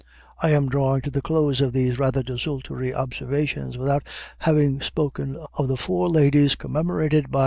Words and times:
I 0.41 0.49
am 0.49 0.67
drawing 0.67 1.01
to 1.01 1.11
the 1.11 1.21
close 1.21 1.61
of 1.61 1.73
these 1.73 1.99
rather 1.99 2.23
desultory 2.23 2.91
observations 2.91 3.77
without 3.77 4.01
having 4.39 4.81
spoken 4.81 5.37
of 5.53 5.67
the 5.67 5.77
four 5.77 6.09
ladies 6.09 6.55
commemorated 6.55 7.29
by 7.29 7.39
M. 7.39 7.39